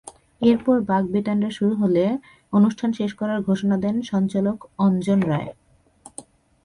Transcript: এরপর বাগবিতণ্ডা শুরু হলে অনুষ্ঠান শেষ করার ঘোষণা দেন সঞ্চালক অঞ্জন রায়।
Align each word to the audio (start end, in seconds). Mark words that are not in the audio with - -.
এরপর 0.41 0.75
বাগবিতণ্ডা 0.81 1.49
শুরু 1.49 1.73
হলে 1.75 2.03
অনুষ্ঠান 2.53 2.89
শেষ 2.93 3.11
করার 3.13 3.39
ঘোষণা 3.41 3.75
দেন 3.77 3.95
সঞ্চালক 4.11 4.57
অঞ্জন 4.77 5.19
রায়। 5.21 5.49